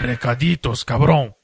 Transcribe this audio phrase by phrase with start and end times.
[0.00, 1.34] Recaditos, cabrão.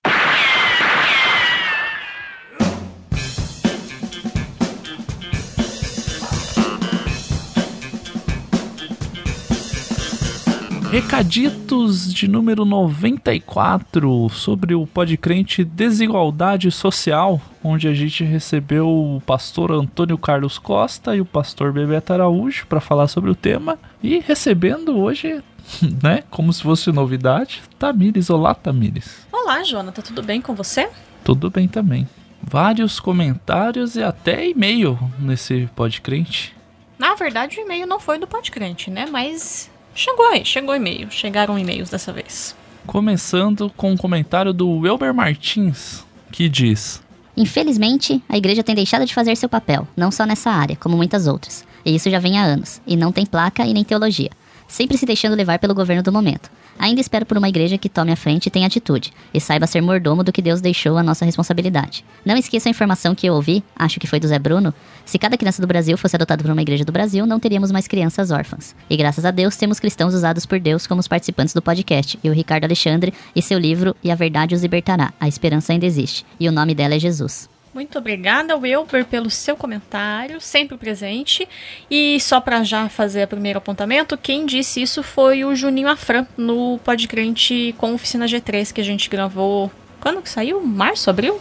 [10.95, 19.73] Recaditos de número 94 sobre o Podcrente Desigualdade Social, onde a gente recebeu o pastor
[19.73, 23.77] Antônio Carlos Costa e o pastor Bebeto Araújo para falar sobre o tema.
[24.01, 25.43] E recebendo hoje,
[26.01, 28.31] né, como se fosse novidade, Tamires.
[28.31, 29.27] Olá, Tamires.
[29.33, 30.89] Olá, Jonathan, tudo bem com você?
[31.25, 32.09] Tudo bem também.
[32.41, 36.55] Vários comentários e até e-mail nesse Podcrente.
[36.97, 39.07] Na verdade, o e-mail não foi do Podcrente, né?
[39.11, 41.09] Mas Chegou aí, chegou e-mail.
[41.11, 42.55] Chegaram e-mails dessa vez.
[42.87, 47.03] Começando com um comentário do Welber Martins, que diz:
[47.37, 51.27] Infelizmente, a igreja tem deixado de fazer seu papel, não só nessa área, como muitas
[51.27, 51.65] outras.
[51.85, 54.31] E isso já vem há anos, e não tem placa e nem teologia,
[54.69, 56.51] sempre se deixando levar pelo governo do momento.
[56.79, 59.81] Ainda espero por uma igreja que tome a frente e tenha atitude, e saiba ser
[59.81, 62.05] mordomo do que Deus deixou a nossa responsabilidade.
[62.25, 65.37] Não esqueça a informação que eu ouvi, acho que foi do Zé Bruno, se cada
[65.37, 68.75] criança do Brasil fosse adotada por uma igreja do Brasil, não teríamos mais crianças órfãs.
[68.89, 72.29] E graças a Deus temos cristãos usados por Deus como os participantes do podcast, e
[72.29, 76.27] o Ricardo Alexandre e seu livro E a Verdade os Libertará, a esperança ainda existe,
[76.41, 77.54] e o nome dela é Jesus.
[77.75, 81.49] Muito obrigada, Wilber, pelo seu comentário, sempre presente.
[81.91, 86.25] E só para já fazer o primeiro apontamento, quem disse isso foi o Juninho Afran,
[86.37, 89.73] no Podcrente com Oficina G3, que a gente gravou.
[89.99, 90.61] Quando que saiu?
[90.61, 91.41] Março, abril?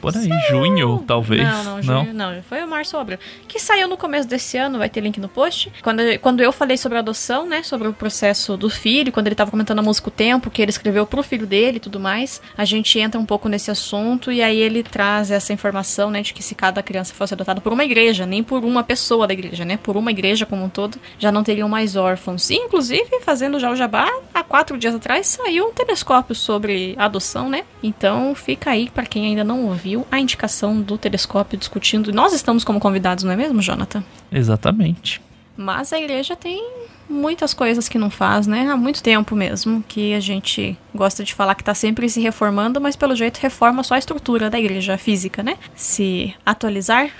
[0.00, 1.42] Por aí, junho, talvez.
[1.42, 2.34] Não, não, junho não.
[2.34, 2.42] não.
[2.42, 3.18] Foi o março abril.
[3.48, 5.72] Que saiu no começo desse ano, vai ter link no post.
[5.82, 7.62] Quando, quando eu falei sobre a adoção, né?
[7.62, 10.70] Sobre o processo do filho, quando ele tava comentando a música O Tempo, que ele
[10.70, 14.42] escreveu pro filho dele e tudo mais, a gente entra um pouco nesse assunto e
[14.42, 16.22] aí ele traz essa informação, né?
[16.22, 19.32] De que se cada criança fosse adotada por uma igreja, nem por uma pessoa da
[19.32, 19.76] igreja, né?
[19.76, 22.50] Por uma igreja como um todo, já não teriam mais órfãos.
[22.50, 27.48] E, inclusive, fazendo já o jabá, há quatro dias atrás saiu um telescópio sobre adoção,
[27.48, 27.64] né?
[27.82, 32.12] Então fica aí para quem ainda não ouviu a indicação do telescópio discutindo.
[32.12, 34.02] Nós estamos como convidados, não é mesmo, Jonathan?
[34.32, 35.20] Exatamente.
[35.56, 36.62] Mas a igreja tem
[37.08, 38.68] muitas coisas que não faz, né?
[38.68, 42.80] Há muito tempo mesmo que a gente gosta de falar que está sempre se reformando,
[42.80, 45.56] mas pelo jeito reforma só a estrutura da igreja física, né?
[45.74, 47.10] Se atualizar.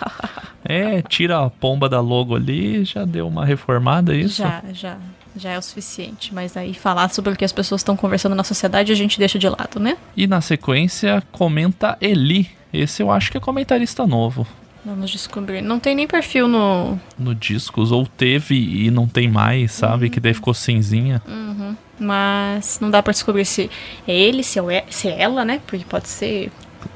[0.64, 4.42] é, tira a pomba da logo ali, já deu uma reformada, é isso?
[4.42, 4.96] Já, já
[5.36, 6.34] já é o suficiente.
[6.34, 9.38] Mas aí falar sobre o que as pessoas estão conversando na sociedade a gente deixa
[9.38, 9.96] de lado, né?
[10.16, 12.50] E na sequência comenta Eli.
[12.72, 14.46] Esse eu acho que é comentarista novo.
[14.84, 15.62] Vamos descobrir.
[15.62, 17.00] Não tem nem perfil no.
[17.18, 20.06] No Discos, ou teve e não tem mais, sabe?
[20.06, 20.10] Uhum.
[20.10, 21.22] Que daí ficou cinzinha.
[21.26, 21.74] Uhum.
[21.98, 23.70] Mas não dá para descobrir se
[24.06, 25.60] é ele, se é, se é ela, né?
[25.66, 26.52] Porque pode ser.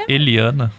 [0.07, 0.71] Eliana.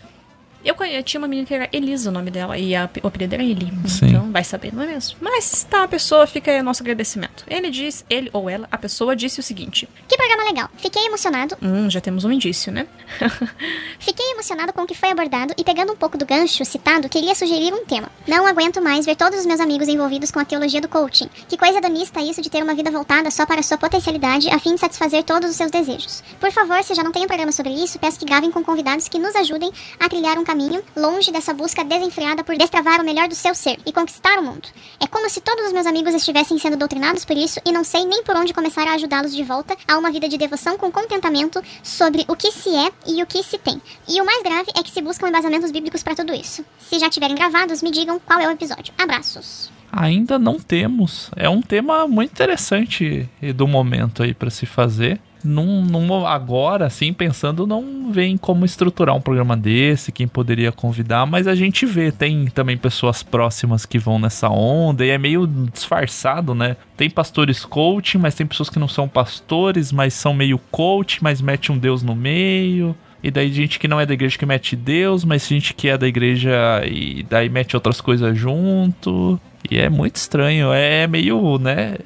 [0.64, 3.36] Eu, eu tinha uma menina que era Elisa o nome dela, e a, o apelido
[3.36, 3.72] era Eli.
[3.88, 4.08] Sim.
[4.08, 5.18] Então, vai saber, não é mesmo?
[5.22, 7.46] Mas tá, a pessoa fica aí o nosso agradecimento.
[7.48, 10.70] Ele diz, ele ou ela, a pessoa disse o seguinte: Que programa legal.
[10.78, 11.58] Fiquei emocionado.
[11.62, 12.88] Hum, já temos um indício, né?
[14.00, 17.36] Fiquei emocionado com o que foi abordado e pegando um pouco do gancho citado, queria
[17.36, 18.10] sugerir um tema.
[18.28, 21.30] Não aguento mais ver todos os meus amigos envolvidos com a teologia do coaching.
[21.48, 24.60] Que coisa hedonista isso de ter uma vida voltada só para a sua potencialidade a
[24.60, 26.24] fim de satisfazer todos os seus desejos.
[26.40, 29.08] Por favor, se já não tem um programa sobre isso, peço que gravem com convidados
[29.08, 33.28] que nos ajudem a trilhar um caminho longe dessa busca desenfreada por destravar o melhor
[33.28, 34.68] do seu ser e conquistar o mundo.
[35.00, 38.04] É como se todos os meus amigos estivessem sendo doutrinados por isso e não sei
[38.04, 41.62] nem por onde começar a ajudá-los de volta a uma vida de devoção com contentamento
[41.84, 43.80] sobre o que se é e o que se tem.
[44.08, 46.66] E o mais grave é que se buscam embasamentos bíblicos para tudo isso.
[46.80, 48.92] Se já tiverem gravados, me digam qual é o episódio.
[48.98, 49.70] Abraços.
[49.92, 51.30] Ainda não temos.
[51.36, 57.14] É um tema muito interessante do momento aí para se fazer num, num, agora, assim,
[57.14, 62.12] pensando, não vem como estruturar um programa desse, quem poderia convidar, mas a gente vê,
[62.12, 66.76] tem também pessoas próximas que vão nessa onda e é meio disfarçado, né?
[66.98, 71.42] Tem pastores coaching, mas tem pessoas que não são pastores, mas são meio coach, mas
[71.42, 72.96] mete um Deus no meio.
[73.22, 75.98] E daí gente que não é da igreja que mete Deus, mas gente que é
[75.98, 79.40] da igreja e daí mete outras coisas junto.
[79.70, 81.98] E é muito estranho, é meio, né?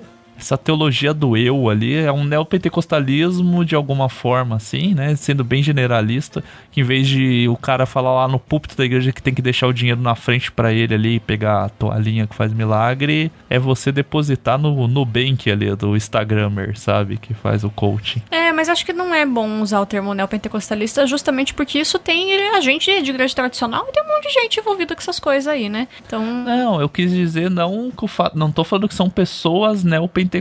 [0.44, 5.16] Essa teologia do eu ali é um neopentecostalismo de alguma forma, assim, né?
[5.16, 9.14] Sendo bem generalista, que em vez de o cara falar lá no púlpito da igreja
[9.14, 12.28] que tem que deixar o dinheiro na frente para ele ali e pegar a toalhinha
[12.28, 17.18] que faz milagre, é você depositar no Nubank ali do Instagrammer, sabe?
[17.18, 18.22] Que faz o coaching.
[18.30, 22.34] É, mas acho que não é bom usar o termo neopentecostalista justamente porque isso tem
[22.50, 25.48] a gente de igreja tradicional e tem um monte de gente envolvida com essas coisas
[25.48, 25.88] aí, né?
[26.06, 26.22] Então.
[26.22, 28.38] Não, eu quis dizer não que o fato.
[28.38, 30.33] Não tô falando que são pessoas neopentecostais.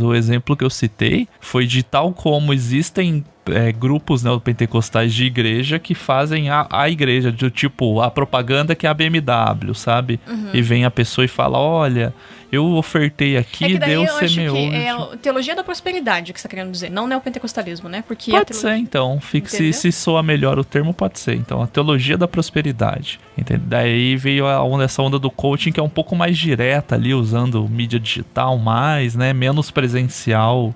[0.00, 5.78] O exemplo que eu citei foi de tal como existem é, grupos neopentecostais de igreja
[5.78, 10.20] que fazem a, a igreja, de tipo, a propaganda que é a BMW, sabe?
[10.28, 10.50] Uhum.
[10.52, 12.12] E vem a pessoa e fala: olha,
[12.52, 14.56] eu ofertei aqui, É que daí Deus eu acho semeou.
[14.56, 18.02] que é a teologia da prosperidade que você tá querendo dizer, não neopentecostalismo, né?
[18.06, 19.18] Porque Pode teologia- ser, então.
[19.20, 21.34] Fica, se, se soa melhor o termo, pode ser.
[21.34, 23.18] Então, a teologia da prosperidade.
[23.38, 23.62] Entende?
[23.66, 27.14] Daí veio a onda, essa onda do coaching que é um pouco mais direta ali,
[27.14, 29.32] usando mídia digital mais, né?
[29.32, 30.74] Menos presencial.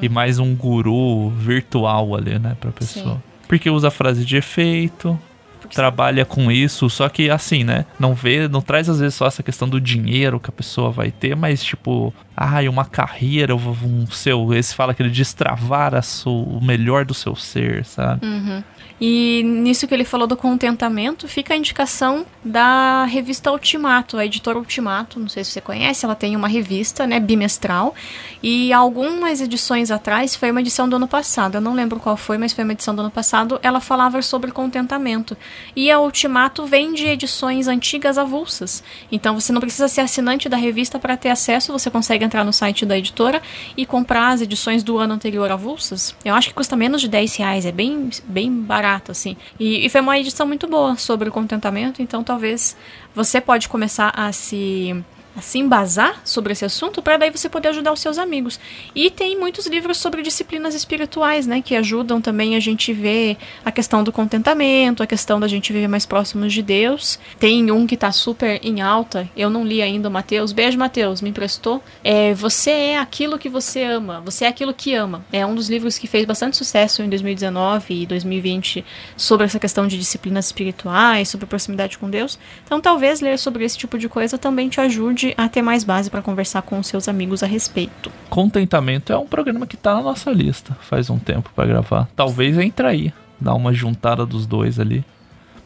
[0.00, 3.22] E mais um guru virtual ali, né, pra pessoa.
[3.46, 5.18] Porque usa frase de efeito,
[5.66, 7.84] trabalha com isso, só que assim, né?
[7.98, 11.10] Não vê, não traz às vezes só essa questão do dinheiro que a pessoa vai
[11.10, 16.30] ter, mas tipo, ai, uma carreira, um seu, esse fala que ele destravar a su,
[16.30, 18.24] o melhor do seu ser, sabe?
[18.24, 18.62] Uhum.
[19.00, 24.58] E nisso que ele falou do contentamento, fica a indicação da revista Ultimato, a editora
[24.58, 27.94] Ultimato, não sei se você conhece, ela tem uma revista, né, bimestral,
[28.42, 32.38] e algumas edições atrás, foi uma edição do ano passado, eu não lembro qual foi,
[32.38, 35.36] mas foi uma edição do ano passado, ela falava sobre contentamento.
[35.74, 38.82] E a Ultimato vende edições antigas avulsas.
[39.10, 42.52] Então você não precisa ser assinante da revista para ter acesso, você consegue entrar no
[42.52, 43.40] site da editora
[43.76, 46.14] e comprar as edições do ano anterior avulsas.
[46.24, 49.36] Eu acho que custa menos de 10 reais, é bem, bem barato, assim.
[49.58, 52.76] E, e foi uma edição muito boa sobre o contentamento, então talvez
[53.14, 55.04] você pode começar a se
[55.40, 58.58] se embasar sobre esse assunto para daí você poder ajudar os seus amigos.
[58.94, 63.70] E tem muitos livros sobre disciplinas espirituais, né, que ajudam também a gente ver a
[63.70, 67.18] questão do contentamento, a questão da gente viver mais próximos de Deus.
[67.38, 70.52] Tem um que tá super em alta, eu não li ainda o Mateus.
[70.52, 71.82] Beijo, Mateus, me emprestou.
[72.02, 75.24] É Você é aquilo que você ama, você é aquilo que ama.
[75.32, 78.84] É um dos livros que fez bastante sucesso em 2019 e 2020
[79.16, 82.38] sobre essa questão de disciplinas espirituais, sobre proximidade com Deus.
[82.64, 86.10] Então, talvez ler sobre esse tipo de coisa também te ajude a ter mais base
[86.10, 88.10] para conversar com seus amigos a respeito.
[88.28, 92.08] Contentamento é um programa que tá na nossa lista faz um tempo pra gravar.
[92.14, 95.04] Talvez entre aí, dar uma juntada dos dois ali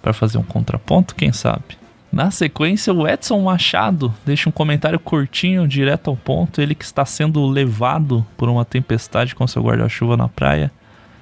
[0.01, 1.83] pra fazer um contraponto, quem sabe.
[2.13, 6.61] Na sequência, o Edson Machado deixa um comentário curtinho, direto ao ponto.
[6.61, 10.71] Ele que está sendo levado por uma tempestade com seu guarda-chuva na praia,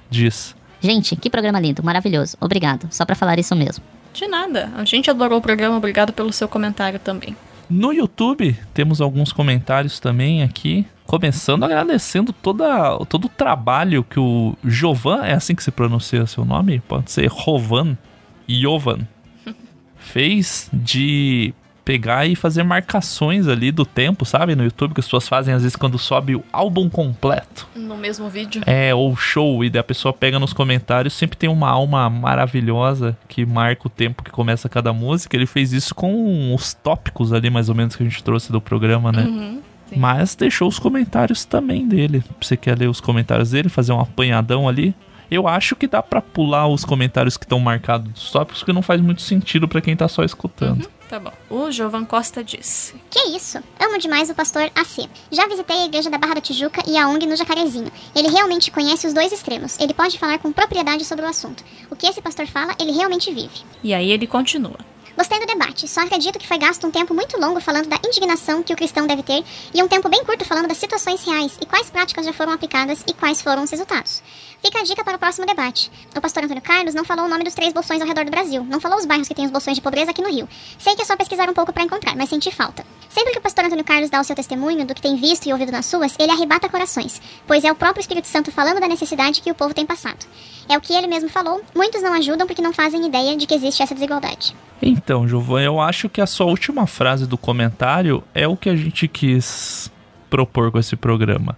[0.09, 2.35] diz: Gente, que programa lindo, maravilhoso.
[2.41, 2.87] Obrigado.
[2.91, 3.81] Só pra falar isso mesmo.
[4.13, 7.37] De nada, a gente adorou o programa, obrigado pelo seu comentário também.
[7.71, 10.85] No YouTube, temos alguns comentários também aqui.
[11.05, 16.43] Começando agradecendo toda, todo o trabalho que o Jovan, é assim que se pronuncia seu
[16.43, 16.81] nome?
[16.81, 17.97] Pode ser Rovan,
[18.45, 19.07] Jovan,
[19.95, 21.53] fez de
[21.91, 24.55] pegar e fazer marcações ali do tempo, sabe?
[24.55, 27.67] No YouTube, que as pessoas fazem às vezes quando sobe o álbum completo.
[27.75, 28.61] No mesmo vídeo.
[28.65, 33.17] É, ou show, e daí a pessoa pega nos comentários, sempre tem uma alma maravilhosa
[33.27, 35.35] que marca o tempo que começa cada música.
[35.35, 38.61] Ele fez isso com os tópicos ali, mais ou menos, que a gente trouxe do
[38.61, 39.23] programa, né?
[39.23, 39.59] Uhum,
[39.89, 39.97] sim.
[39.97, 42.23] Mas deixou os comentários também dele.
[42.39, 44.95] Você quer ler os comentários dele, fazer um apanhadão ali?
[45.31, 48.81] Eu acho que dá pra pular os comentários que estão marcados dos tópicos, porque não
[48.81, 50.85] faz muito sentido pra quem tá só escutando.
[51.07, 51.31] Tá bom.
[51.49, 53.57] O Jovan Costa disse: Que isso?
[53.79, 55.09] Amo demais o pastor AC.
[55.31, 57.91] Já visitei a igreja da Barra da Tijuca e a ONG no Jacarezinho.
[58.13, 59.79] Ele realmente conhece os dois extremos.
[59.79, 61.63] Ele pode falar com propriedade sobre o assunto.
[61.89, 63.61] O que esse pastor fala, ele realmente vive.
[63.83, 64.77] E aí ele continua.
[65.15, 68.63] Gostei do debate, só acredito que foi gasto um tempo muito longo falando da indignação
[68.63, 71.65] que o cristão deve ter e um tempo bem curto falando das situações reais e
[71.65, 74.23] quais práticas já foram aplicadas e quais foram os resultados.
[74.63, 75.91] Fica a dica para o próximo debate.
[76.15, 78.63] O pastor Antônio Carlos não falou o nome dos três bolsões ao redor do Brasil,
[78.63, 80.47] não falou os bairros que têm os bolsões de pobreza aqui no Rio.
[80.77, 82.85] Sei que é só pesquisar um pouco para encontrar, mas senti falta.
[83.09, 85.51] Sempre que o pastor Antônio Carlos dá o seu testemunho do que tem visto e
[85.51, 89.41] ouvido nas ruas, ele arrebata corações, pois é o próprio Espírito Santo falando da necessidade
[89.41, 90.25] que o povo tem passado.
[90.69, 93.53] É o que ele mesmo falou, muitos não ajudam porque não fazem ideia de que
[93.53, 94.55] existe essa desigualdade.
[95.03, 98.75] Então, Giovanni, eu acho que a sua última frase do comentário é o que a
[98.75, 99.91] gente quis
[100.29, 101.57] propor com esse programa.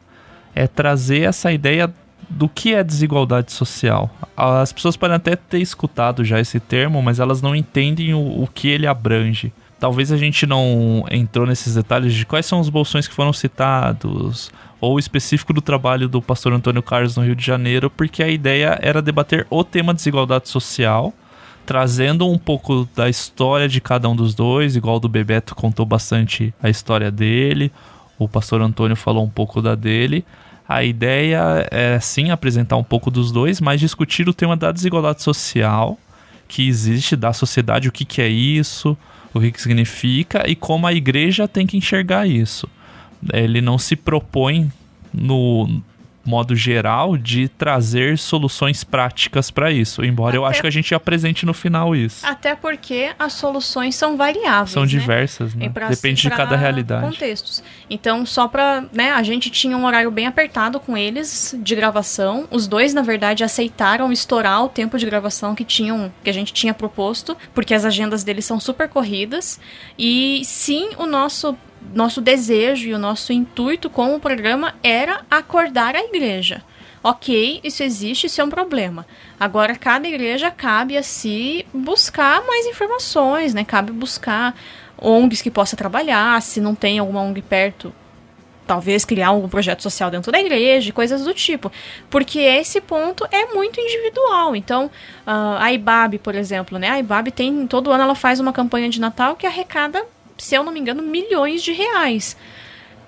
[0.55, 1.93] É trazer essa ideia
[2.29, 4.09] do que é desigualdade social.
[4.35, 8.47] As pessoas podem até ter escutado já esse termo, mas elas não entendem o, o
[8.47, 9.51] que ele abrange.
[9.77, 14.49] Talvez a gente não entrou nesses detalhes de quais são os bolsões que foram citados,
[14.79, 18.79] ou específico do trabalho do pastor Antônio Carlos no Rio de Janeiro, porque a ideia
[18.81, 21.13] era debater o tema desigualdade social,
[21.65, 26.53] trazendo um pouco da história de cada um dos dois, igual do Bebeto contou bastante
[26.61, 27.71] a história dele.
[28.19, 30.25] O pastor Antônio falou um pouco da dele.
[30.67, 35.21] A ideia é sim apresentar um pouco dos dois, mas discutir o tema da desigualdade
[35.21, 35.97] social
[36.47, 38.97] que existe da sociedade, o que, que é isso,
[39.33, 42.67] o que, que significa e como a igreja tem que enxergar isso.
[43.33, 44.71] Ele não se propõe
[45.13, 45.81] no
[46.25, 50.03] modo geral, de trazer soluções práticas para isso.
[50.03, 50.37] Embora Até...
[50.37, 52.25] eu acho que a gente apresente no final isso.
[52.25, 54.71] Até porque as soluções são variáveis.
[54.71, 54.89] São né?
[54.89, 55.69] diversas, né?
[55.69, 57.05] Pra, Depende de cada realidade.
[57.05, 57.63] contextos.
[57.89, 62.47] Então, só para, né, a gente tinha um horário bem apertado com eles de gravação.
[62.49, 66.53] Os dois, na verdade, aceitaram estourar o tempo de gravação que tinham, que a gente
[66.53, 69.59] tinha proposto, porque as agendas deles são super corridas.
[69.97, 71.57] E sim, o nosso
[71.93, 76.63] nosso desejo e o nosso intuito com o programa era acordar a igreja.
[77.03, 79.05] Ok, isso existe, isso é um problema.
[79.37, 83.65] Agora, cada igreja cabe a si buscar mais informações, né?
[83.65, 84.55] Cabe buscar
[84.97, 87.93] ONGs que possa trabalhar, se não tem alguma ONG perto,
[88.65, 91.71] talvez criar um projeto social dentro da igreja, coisas do tipo.
[92.09, 94.55] Porque esse ponto é muito individual.
[94.55, 94.85] Então,
[95.27, 96.89] uh, a IBAB, por exemplo, né?
[96.89, 100.05] A IBAB tem, todo ano ela faz uma campanha de Natal que arrecada
[100.37, 102.35] se eu não me engano, milhões de reais.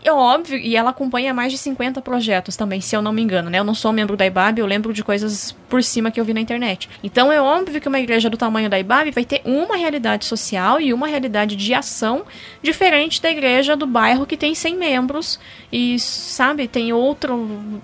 [0.05, 3.50] É óbvio, e ela acompanha mais de 50 projetos também, se eu não me engano,
[3.50, 3.58] né?
[3.58, 6.32] Eu não sou membro da IBAB, eu lembro de coisas por cima que eu vi
[6.32, 6.88] na internet.
[7.03, 10.79] Então é óbvio que uma igreja do tamanho da IBAB vai ter uma realidade social
[10.79, 12.24] e uma realidade de ação
[12.62, 15.39] diferente da igreja do bairro que tem 100 membros
[15.72, 17.34] e, sabe, tem outra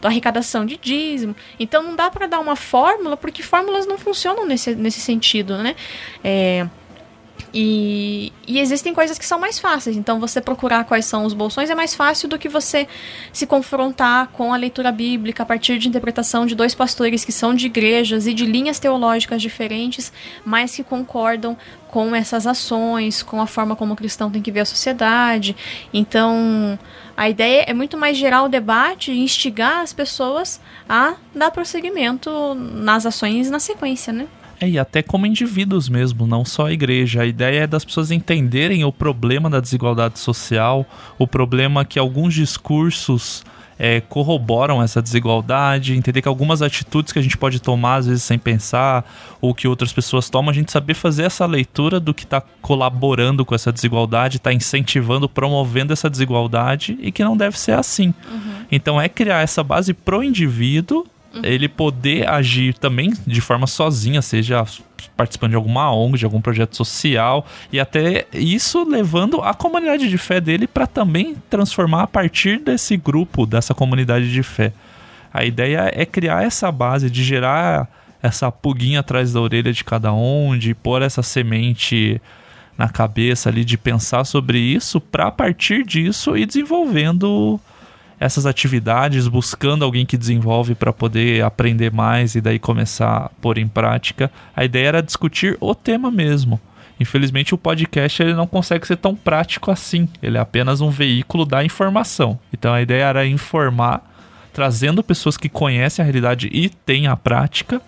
[0.03, 1.35] arrecadação de dízimo.
[1.59, 5.75] Então não dá para dar uma fórmula, porque fórmulas não funcionam nesse, nesse sentido, né?
[6.23, 6.67] É
[7.53, 9.97] e, e, existem coisas que são mais fáceis.
[9.97, 12.87] Então, você procurar quais são os bolsões é mais fácil do que você
[13.33, 17.53] se confrontar com a leitura bíblica a partir de interpretação de dois pastores que são
[17.53, 20.13] de igrejas e de linhas teológicas diferentes,
[20.45, 21.57] mas que concordam
[21.89, 25.53] com essas ações, com a forma como o cristão tem que ver a sociedade.
[25.93, 26.79] Então,
[27.17, 32.55] a ideia é muito mais gerar o debate e instigar as pessoas a dar prosseguimento
[32.55, 34.27] nas ações na sequência, né?
[34.61, 37.23] É, e até como indivíduos mesmo, não só a igreja.
[37.23, 40.85] A ideia é das pessoas entenderem o problema da desigualdade social,
[41.17, 43.43] o problema que alguns discursos
[43.79, 48.21] é, corroboram essa desigualdade, entender que algumas atitudes que a gente pode tomar, às vezes
[48.21, 49.03] sem pensar,
[49.41, 53.43] ou que outras pessoas tomam, a gente saber fazer essa leitura do que está colaborando
[53.43, 58.13] com essa desigualdade, está incentivando, promovendo essa desigualdade e que não deve ser assim.
[58.31, 58.65] Uhum.
[58.71, 61.07] Então é criar essa base pro indivíduo
[61.43, 64.65] Ele poder agir também de forma sozinha, seja
[65.15, 70.17] participando de alguma ONG, de algum projeto social, e até isso levando a comunidade de
[70.17, 74.73] fé dele para também transformar a partir desse grupo, dessa comunidade de fé.
[75.33, 77.87] A ideia é criar essa base, de gerar
[78.21, 82.21] essa pulguinha atrás da orelha de cada um, de pôr essa semente
[82.77, 87.59] na cabeça ali, de pensar sobre isso, para partir disso ir desenvolvendo
[88.21, 93.57] essas atividades, buscando alguém que desenvolve para poder aprender mais e daí começar a pôr
[93.57, 94.31] em prática.
[94.55, 96.61] A ideia era discutir o tema mesmo.
[96.99, 100.07] Infelizmente o podcast ele não consegue ser tão prático assim.
[100.21, 102.39] Ele é apenas um veículo da informação.
[102.53, 104.07] Então a ideia era informar,
[104.53, 107.81] trazendo pessoas que conhecem a realidade e têm a prática,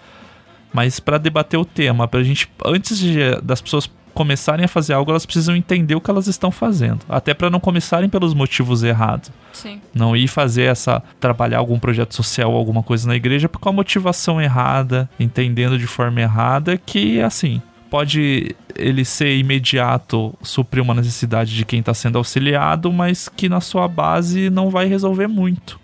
[0.73, 4.93] mas para debater o tema, para a gente antes de, das pessoas começarem a fazer
[4.93, 8.83] algo, elas precisam entender o que elas estão fazendo, até para não começarem pelos motivos
[8.83, 9.31] errados.
[9.51, 9.81] Sim.
[9.93, 13.73] Não ir fazer essa trabalhar algum projeto social ou alguma coisa na igreja com a
[13.73, 21.55] motivação errada, entendendo de forma errada que assim, pode ele ser imediato, suprir uma necessidade
[21.55, 25.79] de quem está sendo auxiliado, mas que na sua base não vai resolver muito.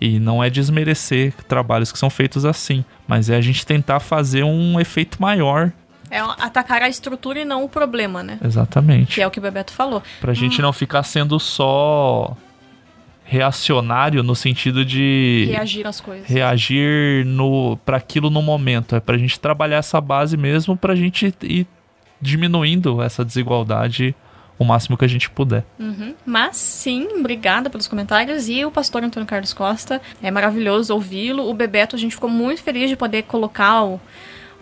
[0.00, 4.42] E não é desmerecer trabalhos que são feitos assim, mas é a gente tentar fazer
[4.42, 5.70] um efeito maior
[6.10, 8.38] é atacar a estrutura e não o problema, né?
[8.44, 9.14] Exatamente.
[9.14, 10.02] Que é o que o Bebeto falou.
[10.20, 10.62] Pra gente hum.
[10.62, 12.36] não ficar sendo só
[13.24, 16.28] reacionário no sentido de reagir às coisas.
[16.28, 21.32] Reagir no para aquilo no momento, é pra gente trabalhar essa base mesmo pra gente
[21.42, 21.64] ir
[22.20, 24.16] diminuindo essa desigualdade
[24.58, 25.64] o máximo que a gente puder.
[25.78, 26.14] Uhum.
[26.26, 28.46] Mas sim, obrigada pelos comentários.
[28.46, 31.48] E o pastor Antônio Carlos Costa, é maravilhoso ouvi-lo.
[31.48, 33.98] O Bebeto, a gente ficou muito feliz de poder colocar o,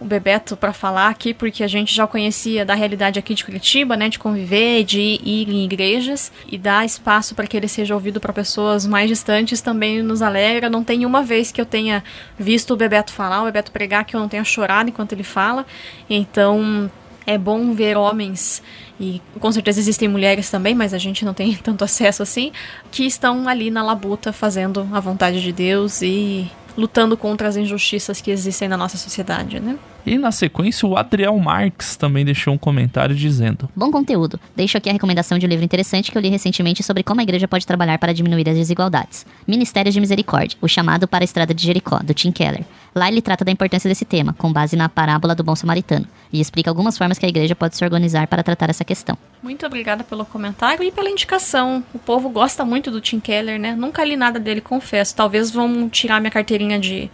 [0.01, 3.97] o Bebeto para falar aqui, porque a gente já conhecia da realidade aqui de Curitiba,
[3.97, 8.21] né, de conviver, de ir em igrejas e dar espaço para que ele seja ouvido
[8.21, 10.71] para pessoas mais distantes também nos alegra.
[10.71, 12.05] Não tem uma vez que eu tenha
[12.39, 15.67] visto o Bebeto falar, o Bebeto pregar que eu não tenha chorado enquanto ele fala.
[16.09, 16.91] Então,
[17.27, 18.63] é bom ver homens
[18.99, 22.53] e com certeza existem mulheres também, mas a gente não tem tanto acesso assim,
[22.91, 28.21] que estão ali na labuta fazendo a vontade de Deus e lutando contra as injustiças
[28.21, 29.77] que existem na nossa sociedade, né?
[30.07, 34.41] E na sequência, o Adriel Marques também deixou um comentário dizendo: Bom conteúdo.
[34.57, 37.23] Deixo aqui a recomendação de um livro interessante que eu li recentemente sobre como a
[37.23, 39.27] igreja pode trabalhar para diminuir as desigualdades.
[39.47, 42.65] Ministérios de Misericórdia, o chamado para a Estrada de Jericó, do Tim Keller.
[42.95, 46.41] Lá ele trata da importância desse tema, com base na parábola do bom samaritano, e
[46.41, 49.17] explica algumas formas que a igreja pode se organizar para tratar essa questão.
[49.43, 51.85] Muito obrigada pelo comentário e pela indicação.
[51.95, 53.75] O povo gosta muito do Tim Keller, né?
[53.77, 55.15] Nunca li nada dele, confesso.
[55.15, 57.11] Talvez vão tirar minha carteirinha de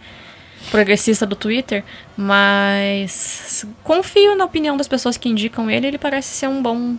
[0.71, 1.83] progressista do Twitter,
[2.17, 5.87] mas confio na opinião das pessoas que indicam ele.
[5.87, 6.95] Ele parece ser um bom,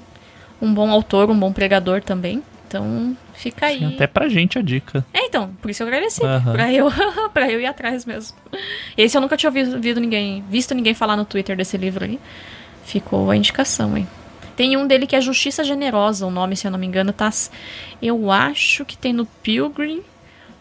[0.61, 2.43] um bom autor, um bom pregador também.
[2.67, 3.79] Então, fica aí.
[3.79, 5.05] Sim, até pra gente a dica.
[5.13, 6.25] É, então, por isso eu agradeci.
[6.25, 6.53] Aham.
[6.53, 6.89] Pra, eu,
[7.33, 8.37] pra eu ir atrás mesmo.
[8.97, 12.19] Esse eu nunca tinha ouvido ninguém, visto ninguém falar no Twitter desse livro aí.
[12.85, 14.07] Ficou a indicação, hein?
[14.57, 17.31] Tem um dele que é Justiça Generosa, o nome, se eu não me engano, tá.
[18.01, 20.03] Eu acho que tem no Pilgrim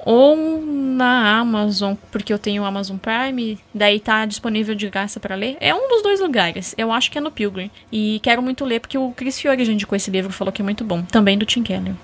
[0.06, 5.36] ou na Amazon, porque eu tenho o Amazon Prime, daí tá disponível de graça pra
[5.36, 5.58] ler.
[5.60, 6.74] É um dos dois lugares.
[6.78, 7.72] Eu acho que é no Pilgrim.
[7.92, 10.66] E quero muito ler porque o Chris Fiore já indicou esse livro, falou que é
[10.66, 11.02] muito bom.
[11.04, 11.96] Também do Tim Keller.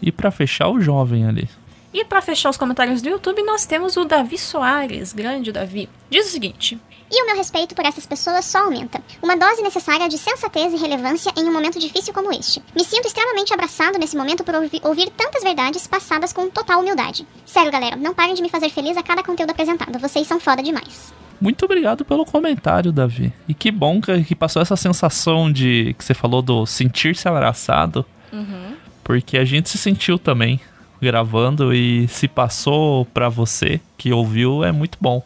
[0.00, 1.48] E pra fechar, o jovem ali.
[1.92, 5.88] E para fechar os comentários do YouTube, nós temos o Davi Soares, grande Davi.
[6.08, 6.78] Diz o seguinte:
[7.10, 9.00] E o meu respeito por essas pessoas só aumenta.
[9.22, 12.62] Uma dose necessária de sensatez e relevância em um momento difícil como este.
[12.76, 17.26] Me sinto extremamente abraçado nesse momento por ouvi- ouvir tantas verdades passadas com total humildade.
[17.46, 19.98] Sério, galera, não parem de me fazer feliz a cada conteúdo apresentado.
[19.98, 21.12] Vocês são foda demais.
[21.40, 23.32] Muito obrigado pelo comentário, Davi.
[23.48, 28.04] E que bom que, que passou essa sensação de que você falou do sentir-se abraçado.
[29.04, 30.60] Porque a gente se sentiu também
[31.00, 35.22] gravando e se passou pra você que ouviu é muito bom.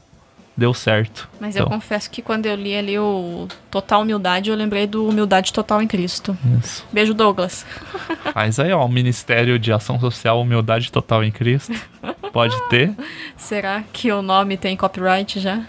[0.56, 1.28] Deu certo.
[1.40, 5.06] Mas eu Então, confesso que quando eu li ali o Total Humildade, eu lembrei do
[5.08, 6.36] Humildade Total em Cristo.
[6.62, 6.84] isso.
[6.92, 7.64] Beijo, Douglas.
[8.34, 11.72] Faz aí, ó, o Ministério de Ação Social Humildade Total em Cristo.
[12.32, 12.92] Pode ter.
[13.36, 15.62] Será que o nome tem copyright já?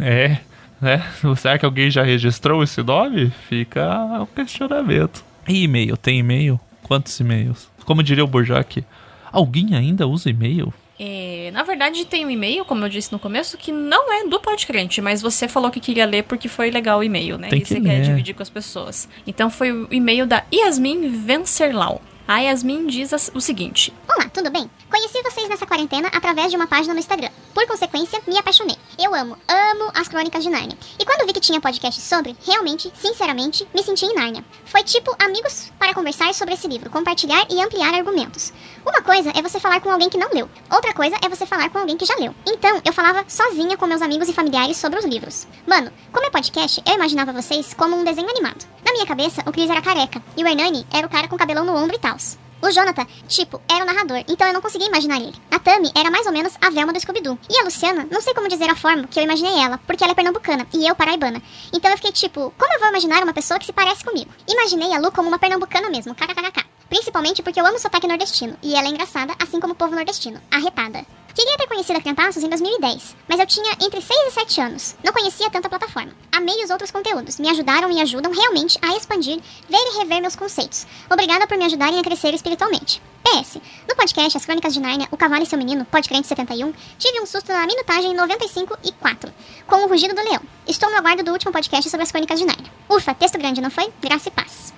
[0.00, 0.38] É,
[0.80, 1.02] né?
[1.36, 3.30] Será que alguém já registrou esse nome?
[3.48, 3.86] Fica
[4.22, 5.22] o questionamento.
[5.46, 5.96] E e-mail?
[5.96, 6.58] Tem e-mail?
[6.82, 7.68] Quantos e-mails?
[7.84, 8.82] Como diria o Burjac,
[9.30, 10.72] alguém ainda usa e-mail?
[10.98, 14.40] É, na verdade, tem um e-mail, como eu disse no começo, que não é do
[14.40, 17.48] Podcrente, mas você falou que queria ler porque foi legal o e-mail, né?
[17.48, 18.02] Tem e que você quer ler.
[18.02, 19.08] dividir com as pessoas.
[19.26, 22.00] Então foi o e-mail da Yasmin Vencerlau.
[22.26, 24.68] A Yasmin diz o seguinte: Olá, tudo bem?
[24.90, 27.30] Conheci vocês nessa quarentena através de uma página no Instagram.
[27.56, 28.76] Por consequência, me apaixonei.
[28.98, 30.76] Eu amo, amo as crônicas de Nárnia.
[30.98, 34.44] E quando vi que tinha podcast sobre, realmente, sinceramente, me senti em Nárnia.
[34.66, 38.52] Foi tipo amigos para conversar sobre esse livro, compartilhar e ampliar argumentos.
[38.84, 41.70] Uma coisa é você falar com alguém que não leu, outra coisa é você falar
[41.70, 42.34] com alguém que já leu.
[42.46, 45.46] Então, eu falava sozinha com meus amigos e familiares sobre os livros.
[45.66, 48.66] Mano, como é podcast, eu imaginava vocês como um desenho animado.
[48.84, 51.64] Na minha cabeça, o Chris era careca e o Hernani era o cara com cabelão
[51.64, 52.36] no ombro e tals.
[52.62, 55.34] O Jonathan, tipo, era o narrador, então eu não conseguia imaginar ele.
[55.50, 57.38] A Tami era mais ou menos a Velma do Scooby-Doo.
[57.48, 60.12] E a Luciana, não sei como dizer a forma que eu imaginei ela, porque ela
[60.12, 61.42] é pernambucana e eu paraibana.
[61.72, 64.30] Então eu fiquei tipo, como eu vou imaginar uma pessoa que se parece comigo?
[64.48, 66.64] Imaginei a Lu como uma pernambucana mesmo, kkkk.
[66.88, 70.40] Principalmente porque eu amo sotaque nordestino, e ela é engraçada, assim como o povo nordestino,
[70.50, 71.04] arretada.
[71.36, 74.96] Queria ter conhecido a Crentaços em 2010, mas eu tinha entre 6 e 7 anos.
[75.04, 76.10] Não conhecia tanta plataforma.
[76.32, 80.34] Amei os outros conteúdos, me ajudaram e ajudam realmente a expandir, ver e rever meus
[80.34, 80.86] conceitos.
[81.10, 83.02] Obrigada por me ajudarem a crescer espiritualmente.
[83.22, 87.20] PS, no podcast As Crônicas de Nárnia, O Cavalo e Seu Menino, Podcrente 71, tive
[87.20, 89.30] um susto na minutagem 95 e 4,
[89.66, 90.40] com o rugido do leão.
[90.66, 92.72] Estou no aguardo do último podcast sobre as Crônicas de Nárnia.
[92.88, 93.92] Ufa, texto grande, não foi?
[94.00, 94.75] Graça e paz.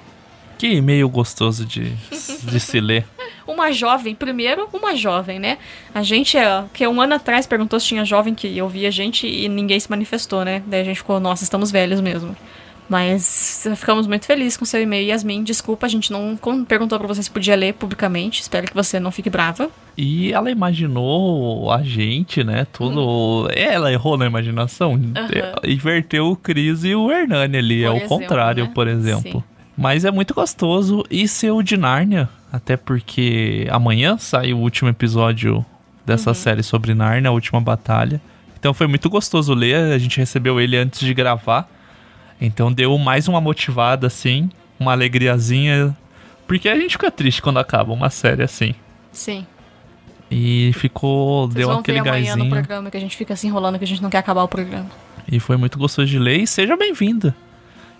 [0.58, 1.92] Que e-mail gostoso de,
[2.42, 3.06] de se ler.
[3.46, 5.56] Uma jovem, primeiro, uma jovem, né?
[5.94, 9.26] A gente, é, que um ano atrás perguntou se tinha jovem que ouvia a gente
[9.26, 10.62] e ninguém se manifestou, né?
[10.66, 12.36] Daí a gente ficou, nossa, estamos velhos mesmo.
[12.88, 15.42] Mas ficamos muito felizes com seu e-mail, Yasmin.
[15.42, 18.40] Desculpa, a gente não perguntou pra você se podia ler publicamente.
[18.40, 19.70] Espero que você não fique brava.
[19.96, 22.66] E ela imaginou a gente, né?
[22.72, 23.48] Tudo.
[23.54, 24.92] Ela errou na imaginação.
[24.94, 25.54] Aham.
[25.64, 27.84] Inverteu o Cris e o Hernani ali.
[27.84, 28.70] é Por o exemplo, contrário, né?
[28.74, 29.44] por exemplo.
[29.46, 29.57] Sim.
[29.78, 31.04] Mas é muito gostoso.
[31.08, 32.28] E ser o de Nárnia.
[32.52, 35.64] Até porque amanhã sai o último episódio
[36.04, 38.20] dessa série sobre Nárnia, a última batalha.
[38.58, 39.76] Então foi muito gostoso ler.
[39.92, 41.70] A gente recebeu ele antes de gravar.
[42.40, 44.50] Então deu mais uma motivada, assim.
[44.80, 45.96] Uma alegriazinha.
[46.48, 48.74] Porque a gente fica triste quando acaba uma série assim.
[49.12, 49.46] Sim.
[50.28, 51.46] E ficou.
[51.46, 53.86] Vocês deu aquele ver amanhã no programa que a gente fica se enrolando que a
[53.86, 54.90] gente não quer acabar o programa.
[55.30, 56.40] E foi muito gostoso de ler.
[56.40, 57.36] E seja bem-vinda.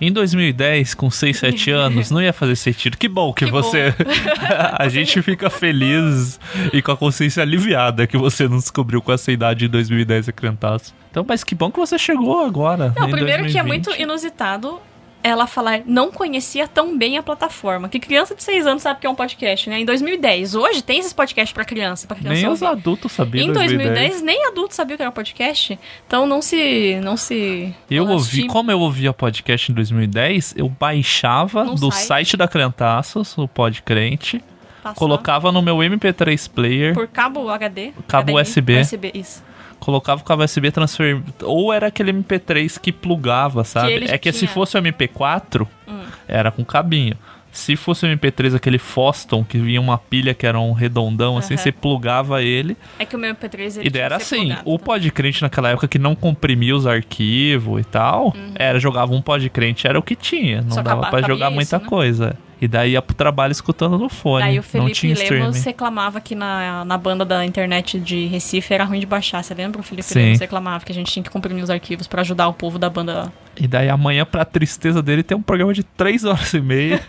[0.00, 2.96] Em 2010, com 6, 7 anos, não ia fazer sentido.
[2.96, 3.62] Que bom que, Que bom.
[3.62, 3.94] você.
[4.78, 6.38] a gente fica feliz
[6.72, 10.32] e com a consciência aliviada que você não descobriu com essa idade em 2010 a
[10.32, 10.94] Crentaço.
[11.10, 12.92] Então, mas que bom que você chegou agora.
[12.96, 13.66] Não, primeiro que é 2020.
[13.66, 14.80] muito inusitado
[15.28, 17.88] ela falar não conhecia tão bem a plataforma.
[17.88, 19.80] Que criança de 6 anos sabe que é um podcast, né?
[19.80, 20.54] Em 2010.
[20.54, 22.72] Hoje tem esses podcasts pra criança, pra criança Nem os ouvir.
[22.78, 23.46] adultos sabiam.
[23.48, 25.78] Em 2010, nem adulto sabia que era podcast.
[26.06, 26.98] Então não se.
[27.02, 27.74] Não se.
[27.90, 28.52] Eu ouvi, lastima.
[28.52, 32.06] como eu ouvia podcast em 2010, eu baixava Num do site.
[32.06, 34.42] site da Crentaços, o Podcrente,
[34.82, 37.92] Passava colocava no meu MP3 player, Por cabo HD.
[38.06, 38.80] Cabo HDMI, USB.
[38.80, 39.42] USB, isso.
[39.78, 43.92] Colocava o cabo USB transfer, ou era aquele MP3 que plugava, sabe?
[43.92, 44.50] ele é que se tinha.
[44.50, 46.02] fosse o MP4, Hum.
[46.26, 47.16] era com cabinho.
[47.50, 51.54] Se fosse o MP3, aquele Foston, que vinha uma pilha que era um redondão, assim,
[51.54, 51.62] Aham.
[51.62, 52.76] você plugava ele.
[52.98, 54.84] É que o meu MP3 ele E era que assim, plugado, o tá?
[54.84, 58.52] podcrente naquela época que não comprimia os arquivos e tal, Uhum.
[58.54, 61.78] era jogava um podcrente, era o que tinha, não Só dava cabia jogar isso, muita
[61.78, 61.84] né?
[61.86, 62.36] coisa.
[62.60, 66.20] E daí ia pro trabalho escutando no fone, Daí o não Felipe tinha Lemos reclamava
[66.20, 69.42] que na, na banda da internet de Recife era ruim de baixar.
[69.44, 69.80] Você lembra?
[69.80, 70.18] O Felipe Sim.
[70.18, 72.90] Lemos reclamava que a gente tinha que comprimir os arquivos pra ajudar o povo da
[72.90, 73.32] banda.
[73.56, 77.00] E daí amanhã, pra tristeza dele, tem um programa de 3 horas e meia.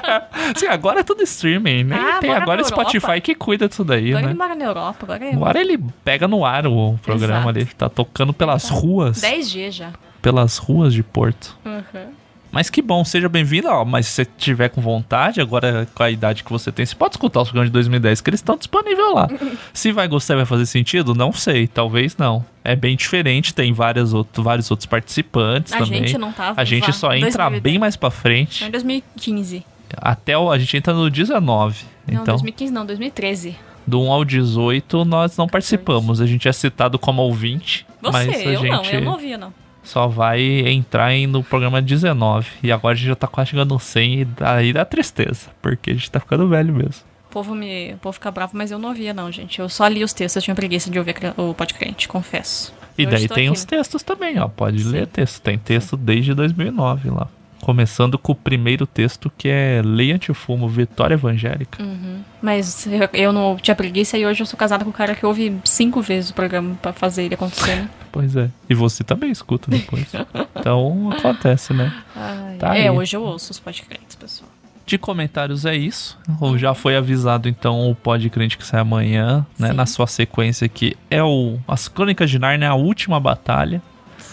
[0.56, 1.96] Sim, agora é tudo streaming, né?
[1.98, 4.30] Ah, tem agora o Spotify que cuida disso daí, Agora né?
[4.32, 7.48] ele mora na Europa, agora é Agora ele pega no ar o programa Exato.
[7.58, 9.90] ali, tá tocando pelas ruas, 10 dias já.
[10.20, 11.56] pelas ruas de Porto.
[11.64, 12.12] Uhum.
[12.54, 13.66] Mas que bom, seja bem-vindo.
[13.66, 16.94] ó, Mas se você tiver com vontade, agora com a idade que você tem, você
[16.94, 19.28] pode escutar os programas de 2010, que eles estão disponíveis lá.
[19.74, 21.16] se vai gostar, vai fazer sentido?
[21.16, 22.46] Não sei, talvez não.
[22.62, 26.06] É bem diferente, tem várias outro, vários outros participantes A também.
[26.06, 26.60] gente não tava.
[26.60, 27.62] a gente vá, só entra 2010.
[27.62, 28.62] bem mais pra frente.
[28.64, 29.64] Em 2015.
[29.96, 31.84] Até o, a gente entra no 19.
[32.06, 33.56] Não, então, 2015 não, 2013.
[33.84, 36.20] do 1 ao 18, nós não participamos.
[36.20, 37.84] A gente é citado como ouvinte.
[38.00, 39.63] Você, mas a eu gente não, eu não ouvia não.
[39.84, 42.48] Só vai entrar no programa 19.
[42.62, 45.48] E agora a gente já tá quase chegando no 100 e daí dá tristeza.
[45.62, 47.04] Porque a gente tá ficando velho mesmo.
[47.28, 49.58] O povo, me, o povo fica bravo, mas eu não ouvia não, gente.
[49.60, 52.72] Eu só li os textos, eu tinha preguiça de ouvir o podcast, confesso.
[52.96, 54.48] E Eu daí tem aqui, os textos também, ó.
[54.48, 54.90] Pode Sim.
[54.90, 55.40] ler texto.
[55.42, 57.28] Tem texto desde 2009 lá.
[57.64, 61.82] Começando com o primeiro texto que é Lei Antifumo, Vitória Evangélica.
[61.82, 62.20] Uhum.
[62.42, 65.24] Mas eu, eu não tinha preguiça e hoje eu sou casada com um cara que
[65.24, 67.88] ouve cinco vezes o programa pra fazer ele acontecer, né?
[68.12, 68.50] Pois é.
[68.68, 70.06] E você também escuta depois.
[70.54, 71.90] então acontece, né?
[72.14, 72.90] Ai, Tá é, aí.
[72.90, 74.48] hoje eu ouço os podcasts, pessoal.
[74.86, 76.18] De comentários é isso.
[76.42, 79.68] Ou Já foi avisado então o Pod Crente que sai amanhã, né?
[79.70, 79.74] Sim.
[79.74, 83.80] Na sua sequência que é o As Crônicas de Narnia, a última batalha.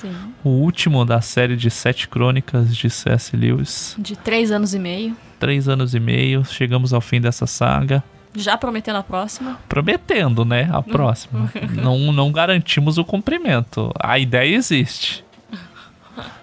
[0.01, 0.33] Sim.
[0.43, 3.37] O último da série de sete crônicas de C.S.
[3.37, 3.95] Lewis.
[3.99, 5.15] De três anos e meio.
[5.39, 8.03] Três anos e meio, chegamos ao fim dessa saga.
[8.33, 9.59] Já prometendo a próxima.
[9.67, 10.69] Prometendo, né?
[10.71, 11.51] A próxima.
[11.75, 13.91] não, não garantimos o cumprimento.
[13.99, 15.23] A ideia existe.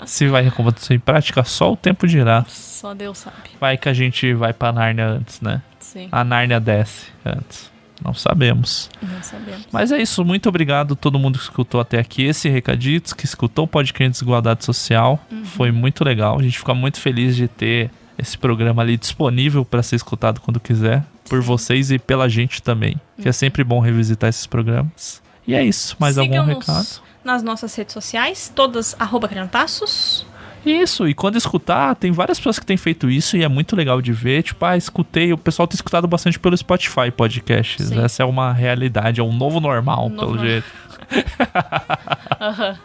[0.05, 2.45] Se vai acontecer em prática, só o tempo dirá.
[2.49, 3.37] Só Deus sabe.
[3.61, 5.63] Vai que a gente vai pra Nárnia antes, né?
[5.81, 6.09] Sim.
[6.13, 7.71] A Nárnia desce antes.
[8.05, 8.91] Não sabemos.
[9.03, 9.67] Não sabemos.
[9.73, 10.25] Mas é isso.
[10.25, 12.25] Muito obrigado a todo mundo que escutou até aqui.
[12.25, 15.21] Esse recaditos, que escutou o podcast Desigualdade Social.
[15.45, 16.39] Foi muito legal.
[16.39, 20.59] A gente fica muito feliz de ter esse programa ali disponível para ser escutado quando
[20.61, 21.05] quiser.
[21.29, 23.01] Por vocês e pela gente também.
[23.21, 25.23] Que é sempre bom revisitar esses programas.
[25.47, 25.97] E é isso.
[25.99, 26.87] Mais algum recado?
[27.25, 30.27] Nas nossas redes sociais, todas arroba crentaços.
[30.65, 34.03] Isso, e quando escutar, tem várias pessoas que têm feito isso e é muito legal
[34.03, 34.43] de ver.
[34.43, 37.89] Tipo, ah, escutei, o pessoal tem escutado bastante pelo Spotify podcasts.
[37.89, 38.03] Sim.
[38.03, 40.67] Essa é uma realidade, é um novo normal, Novo pelo jeito.
[42.41, 42.77] Aham.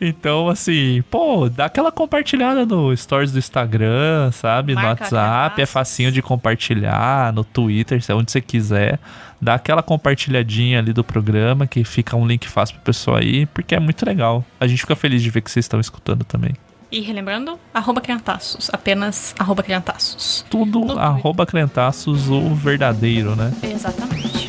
[0.00, 4.74] Então, assim, pô, dá aquela compartilhada no stories do Instagram, sabe?
[4.74, 8.98] no Marca WhatsApp, é facinho de compartilhar, no Twitter, se é onde você quiser.
[9.40, 13.74] Dá aquela compartilhadinha ali do programa, que fica um link fácil pro pessoal aí, porque
[13.74, 14.44] é muito legal.
[14.58, 16.54] A gente fica feliz de ver que vocês estão escutando também.
[16.90, 18.70] E relembrando, arroba criantaços.
[18.72, 20.44] Apenas arroba criantaços.
[20.48, 20.98] Tudo Twitter.
[20.98, 23.52] arroba crentaços, o verdadeiro, né?
[23.62, 24.45] Exatamente.